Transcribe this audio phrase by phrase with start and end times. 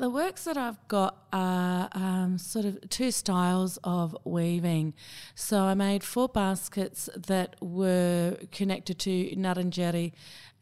[0.00, 4.94] the works that I've got are um, sort of two styles of weaving.
[5.34, 10.12] So I made four baskets that were connected to Ngarrindjeri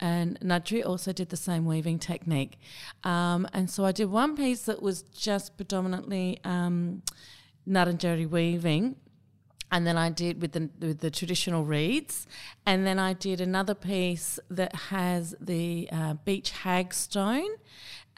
[0.01, 2.59] and Ngudri also did the same weaving technique.
[3.05, 7.03] Um, and so I did one piece that was just predominantly um,
[7.69, 8.97] Ngarrindjeri weaving
[9.71, 12.27] and then I did with the with the traditional reeds,
[12.65, 17.51] and then I did another piece that has the uh, beach hag stone,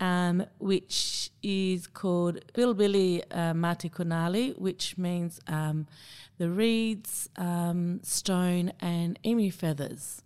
[0.00, 5.86] um, which is called Bilbili uh, Mati Kunali, which means um,
[6.38, 10.22] the reeds, um, stone, and emu feathers.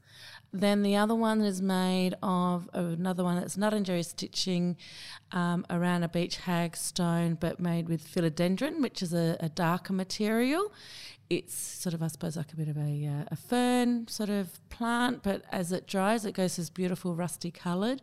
[0.55, 4.77] Then the other one is made of another one that's Ngarrindjeri stitching
[5.33, 9.93] um, around a beach hag stone, but made with philodendron, which is a, a, darker
[9.93, 10.73] material.
[11.29, 14.61] It's sort of, I suppose, like a bit of a, uh, a fern sort of
[14.69, 18.01] plant, but as it dries, it goes this beautiful rusty coloured.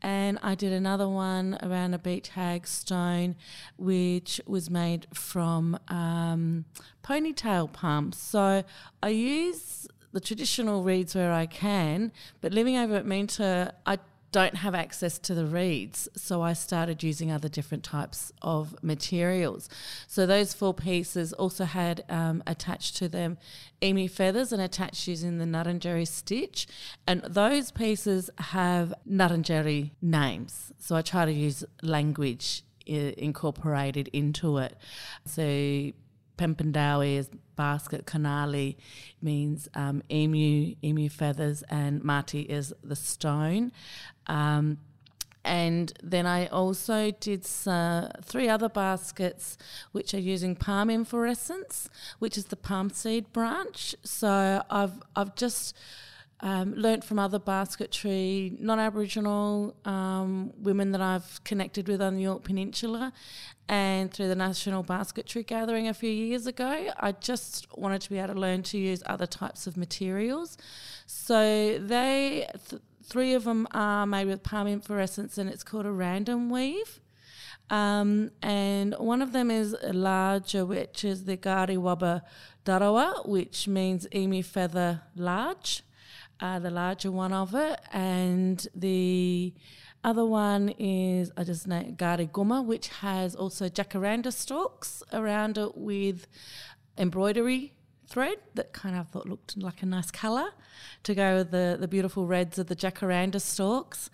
[0.00, 3.36] And I did another one around a beach hag stone,
[3.76, 6.64] which was made from um,
[7.02, 8.16] ponytail palms.
[8.16, 8.64] So
[9.02, 13.98] I use the traditional reeds where I can, but living over at Minta, I
[14.30, 19.68] don't have access to the reeds, so I started using other different types of materials.
[20.06, 23.38] So those four pieces also had um, attached to them
[23.82, 26.66] emu feathers and attached using the Ngarrindjeri stitch,
[27.06, 30.72] and those pieces have Ngarrindjeri names.
[30.78, 34.76] So I try to use language uh, incorporated into it.
[35.26, 35.92] So
[36.36, 38.76] Pempendawi is basket, Kanali
[39.22, 43.72] means um, emu, emu feathers, and Mati is the stone.
[44.26, 44.78] Um,
[45.44, 49.58] and then I also did uh, three other baskets
[49.92, 53.94] which are using palm inflorescence, which is the palm seed branch.
[54.02, 55.76] So I've I've just
[56.40, 62.22] um, learnt from other basketry, non Aboriginal um, women that I've connected with on the
[62.22, 63.12] Yorke Peninsula,
[63.68, 68.18] and through the National Basketry Gathering a few years ago, I just wanted to be
[68.18, 70.58] able to learn to use other types of materials.
[71.06, 75.92] So they, th- three of them are made with palm inflorescence, and it's called a
[75.92, 77.00] random weave.
[77.70, 82.22] Um, and one of them is a larger, which is the Gari Waba
[82.66, 85.82] Darawa, which means emu feather large
[86.40, 89.54] uh, the larger one of it, and the
[90.02, 95.76] other one is I just know Gari Guma, which has also jacaranda stalks around it
[95.76, 96.26] with
[96.98, 97.73] embroidery
[98.06, 100.50] thread that kind of thought looked like a nice colour
[101.02, 104.10] to go with the, the beautiful reds of the jacaranda stalks.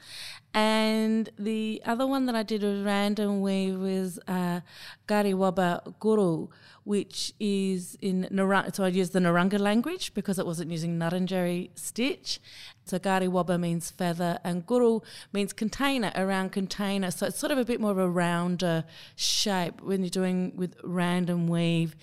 [0.53, 4.61] And the other one that I did a random weave was uh,
[5.07, 6.49] Gariwaba Guru,
[6.83, 8.75] which is in Narungga.
[8.75, 12.41] So I used the Narungga language because it wasn't using Ngarrindjeri stitch.
[12.85, 15.01] So Gariwaba means feather and Guru
[15.33, 17.13] means container, around container.
[17.13, 18.85] So it's sort of a bit more of a rounder
[19.15, 21.95] shape when you're doing with random weave.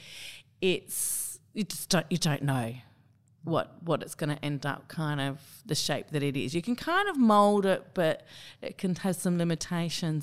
[0.61, 1.26] It's
[1.57, 2.71] you just don't you don't know
[3.43, 6.53] what what it's going to end up kind of the shape that it is.
[6.53, 8.25] You can kind of mold it, but
[8.61, 10.15] it can have some limitations.